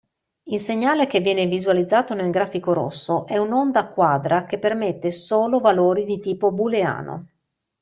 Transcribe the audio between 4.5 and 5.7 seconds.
permette solo